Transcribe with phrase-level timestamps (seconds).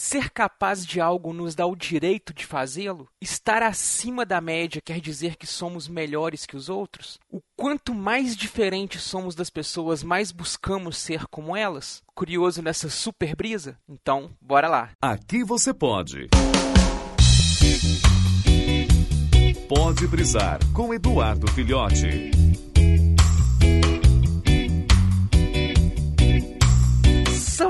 [0.00, 3.08] Ser capaz de algo nos dá o direito de fazê-lo?
[3.20, 7.18] Estar acima da média quer dizer que somos melhores que os outros?
[7.28, 12.00] O quanto mais diferentes somos das pessoas, mais buscamos ser como elas?
[12.14, 13.76] Curioso nessa super brisa?
[13.88, 14.90] Então, bora lá.
[15.02, 16.28] Aqui você pode.
[19.68, 22.30] Pode brisar com Eduardo Filhote.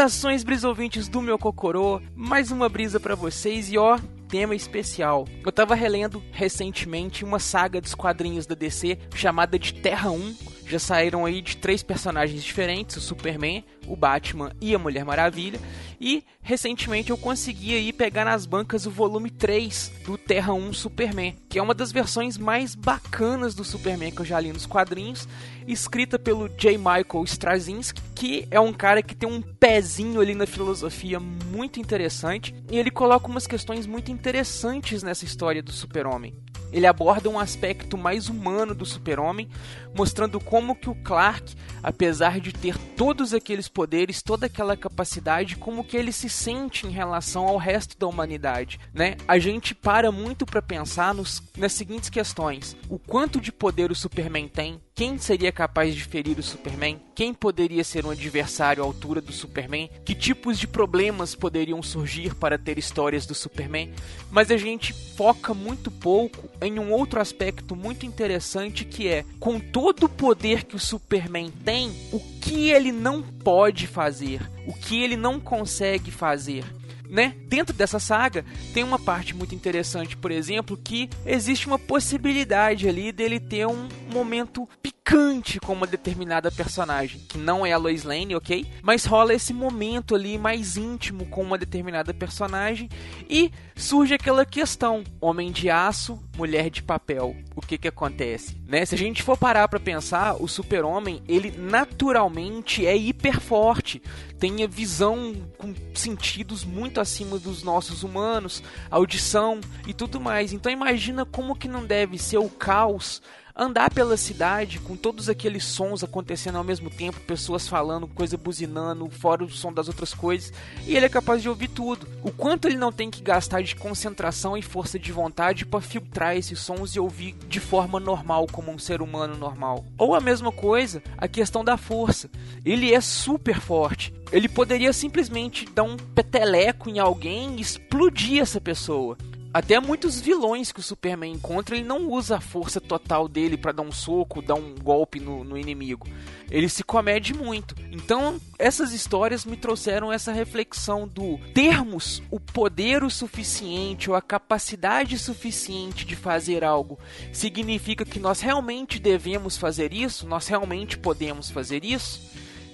[0.00, 3.98] Saudações brisouvintes do meu Cocorô, mais uma brisa para vocês e ó,
[4.30, 5.28] tema especial.
[5.44, 10.36] Eu tava relendo recentemente uma saga dos quadrinhos da DC chamada de Terra 1.
[10.70, 15.58] Já saíram aí de três personagens diferentes, o Superman, o Batman e a Mulher Maravilha.
[16.00, 21.34] E recentemente eu consegui aí pegar nas bancas o volume 3 do Terra 1 Superman,
[21.48, 25.26] que é uma das versões mais bacanas do Superman que eu já li nos quadrinhos,
[25.66, 26.78] escrita pelo J.
[26.78, 32.54] Michael Straczynski, que é um cara que tem um pezinho ali na filosofia muito interessante,
[32.70, 36.32] e ele coloca umas questões muito interessantes nessa história do Super-Homem.
[36.72, 39.48] Ele aborda um aspecto mais humano do super-homem,
[39.94, 45.84] mostrando como que o Clark, apesar de ter todos aqueles poderes, toda aquela capacidade, como
[45.84, 49.16] que ele se sente em relação ao resto da humanidade, né?
[49.26, 53.94] A gente para muito para pensar nos, nas seguintes questões: o quanto de poder o
[53.94, 54.80] Superman tem?
[55.00, 57.00] Quem seria capaz de ferir o Superman?
[57.14, 59.88] Quem poderia ser um adversário à altura do Superman?
[60.04, 63.90] Que tipos de problemas poderiam surgir para ter histórias do Superman?
[64.30, 69.58] Mas a gente foca muito pouco em um outro aspecto muito interessante que é, com
[69.58, 75.02] todo o poder que o Superman tem, o que ele não pode fazer, o que
[75.02, 76.62] ele não consegue fazer
[77.10, 77.34] né?
[77.48, 83.10] Dentro dessa saga tem uma parte muito interessante, por exemplo, que existe uma possibilidade ali
[83.10, 88.34] dele ter um momento picante com uma determinada personagem, que não é a Lois Lane,
[88.34, 88.66] ok?
[88.82, 92.88] Mas rola esse momento ali mais íntimo com uma determinada personagem
[93.28, 97.34] e surge aquela questão: homem de aço, mulher de papel.
[97.56, 98.84] O que que acontece, né?
[98.84, 104.00] Se a gente for parar para pensar, o Super-Homem, ele naturalmente é hiper forte,
[104.38, 110.52] tem a visão com sentidos muito acima dos nossos humanos, audição e tudo mais.
[110.52, 113.20] Então imagina como que não deve ser o caos
[113.60, 119.10] andar pela cidade com todos aqueles sons acontecendo ao mesmo tempo, pessoas falando, coisa buzinando,
[119.10, 120.50] fora o som das outras coisas,
[120.86, 122.08] e ele é capaz de ouvir tudo.
[122.24, 126.34] O quanto ele não tem que gastar de concentração e força de vontade para filtrar
[126.38, 129.84] esses sons e ouvir de forma normal, como um ser humano normal.
[129.98, 132.30] Ou a mesma coisa, a questão da força.
[132.64, 134.14] Ele é super forte.
[134.32, 139.18] Ele poderia simplesmente dar um peteleco em alguém e explodir essa pessoa.
[139.52, 143.72] Até muitos vilões que o Superman encontra, ele não usa a força total dele para
[143.72, 146.06] dar um soco, dar um golpe no, no, inimigo.
[146.48, 147.74] Ele se comede muito.
[147.90, 154.22] Então, essas histórias me trouxeram essa reflexão do termos o poder o suficiente ou a
[154.22, 156.96] capacidade suficiente de fazer algo
[157.32, 160.28] significa que nós realmente devemos fazer isso?
[160.28, 162.20] Nós realmente podemos fazer isso?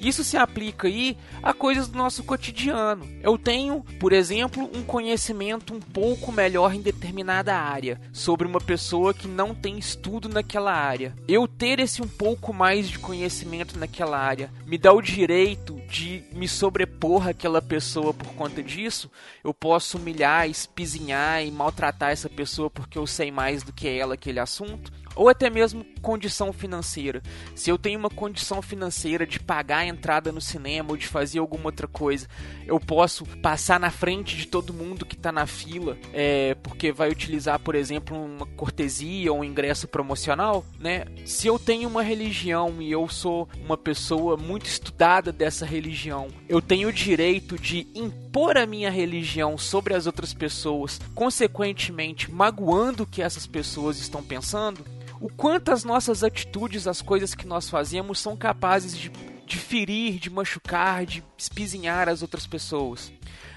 [0.00, 3.06] Isso se aplica aí a coisas do nosso cotidiano.
[3.22, 9.14] Eu tenho, por exemplo, um conhecimento um pouco melhor em determinada área sobre uma pessoa
[9.14, 11.14] que não tem estudo naquela área.
[11.26, 16.24] Eu ter esse um pouco mais de conhecimento naquela área me dá o direito de
[16.32, 19.10] me sobrepor àquela pessoa por conta disso.
[19.42, 24.14] Eu posso humilhar, espizinhar e maltratar essa pessoa porque eu sei mais do que ela
[24.14, 27.22] aquele assunto ou até mesmo condição financeira.
[27.54, 31.38] Se eu tenho uma condição financeira de pagar a entrada no cinema ou de fazer
[31.38, 32.28] alguma outra coisa,
[32.66, 37.10] eu posso passar na frente de todo mundo que está na fila, é, porque vai
[37.10, 41.06] utilizar, por exemplo, uma cortesia ou um ingresso promocional, né?
[41.24, 46.60] Se eu tenho uma religião e eu sou uma pessoa muito estudada dessa religião, eu
[46.60, 53.06] tenho o direito de impor a minha religião sobre as outras pessoas, consequentemente magoando o
[53.06, 54.84] que essas pessoas estão pensando
[55.20, 59.10] o quanto as nossas atitudes, as coisas que nós fazemos são capazes de,
[59.46, 63.12] de ferir, de machucar, de espizinhar as outras pessoas.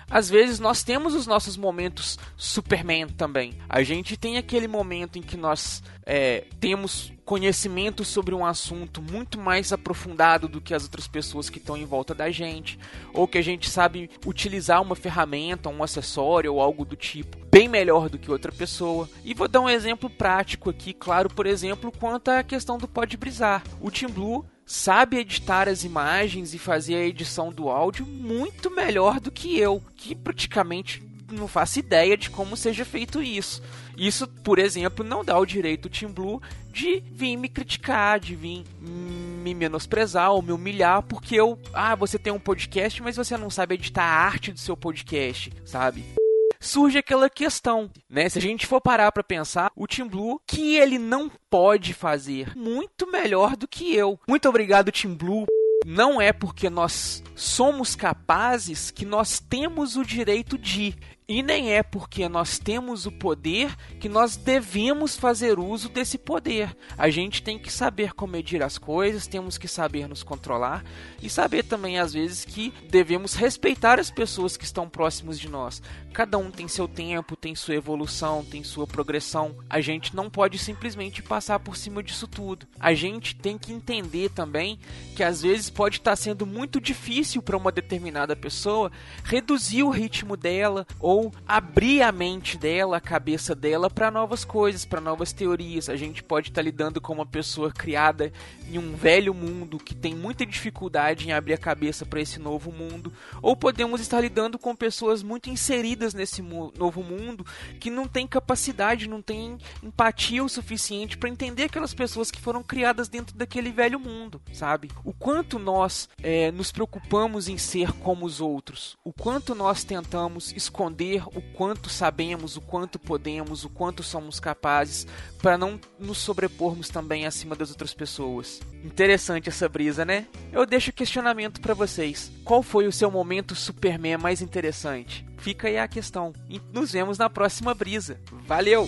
[0.09, 3.53] Às vezes nós temos os nossos momentos Superman também.
[3.67, 9.39] A gente tem aquele momento em que nós é, temos conhecimento sobre um assunto muito
[9.39, 12.79] mais aprofundado do que as outras pessoas que estão em volta da gente,
[13.13, 17.67] ou que a gente sabe utilizar uma ferramenta, um acessório ou algo do tipo bem
[17.67, 19.09] melhor do que outra pessoa.
[19.23, 23.17] E vou dar um exemplo prático aqui, claro, por exemplo, quanto à questão do pode
[23.17, 23.63] brisar.
[23.81, 29.19] O Team Blue sabe editar as imagens e fazer a edição do áudio muito melhor
[29.19, 31.01] do que eu, que praticamente
[31.31, 33.63] não faço ideia de como seja feito isso.
[33.97, 36.39] Isso, por exemplo, não dá o direito ao Team Blue
[36.71, 42.19] de vir me criticar, de vir me menosprezar ou me humilhar porque eu, ah, você
[42.19, 46.18] tem um podcast, mas você não sabe editar a arte do seu podcast, sabe?
[46.59, 48.27] Surge aquela questão, né?
[48.27, 52.55] Se a gente for parar para pensar, o Team Blue que ele não pode fazer
[52.55, 54.19] muito melhor do que eu.
[54.27, 55.45] Muito obrigado Team Blue.
[55.85, 60.95] Não é porque nós somos capazes que nós temos o direito de.
[61.29, 66.75] E nem é porque nós temos o poder que nós devemos fazer uso desse poder.
[66.97, 70.83] A gente tem que saber como medir as coisas, temos que saber nos controlar
[71.21, 75.83] e saber também, às vezes, que devemos respeitar as pessoas que estão próximos de nós.
[76.13, 79.55] Cada um tem seu tempo, tem sua evolução, tem sua progressão.
[79.69, 82.67] A gente não pode simplesmente passar por cima disso tudo.
[82.79, 84.79] A gente tem que entender também
[85.15, 88.91] que às vezes pode estar sendo muito difícil para uma determinada pessoa
[89.23, 94.85] reduzir o ritmo dela ou abrir a mente dela, a cabeça dela para novas coisas,
[94.85, 95.89] para novas teorias.
[95.89, 98.31] A gente pode estar tá lidando com uma pessoa criada
[98.71, 102.71] em um velho mundo que tem muita dificuldade em abrir a cabeça para esse novo
[102.71, 103.11] mundo,
[103.41, 107.45] ou podemos estar lidando com pessoas muito inseridas nesse mu novo mundo
[107.79, 112.61] que não tem capacidade, não tem empatia o suficiente para entender aquelas pessoas que foram
[112.61, 114.89] criadas dentro daquele velho mundo, sabe?
[115.03, 120.51] O quanto nós é, nos preocupamos em ser como os outros, o quanto nós tentamos
[120.51, 125.07] esconder o quanto sabemos, o quanto podemos, o quanto somos capazes,
[125.41, 128.61] para não nos sobrepormos também acima das outras pessoas.
[128.83, 130.27] Interessante essa brisa, né?
[130.51, 132.31] Eu deixo o questionamento para vocês.
[132.43, 135.25] Qual foi o seu momento Superman mais interessante?
[135.37, 136.33] Fica aí a questão.
[136.49, 138.19] E nos vemos na próxima brisa.
[138.45, 138.87] Valeu!